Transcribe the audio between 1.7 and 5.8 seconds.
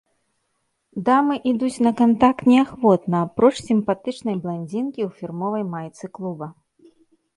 на кантакт неахвотна, апроч сімпатычнай бландзінкі ў фірмовай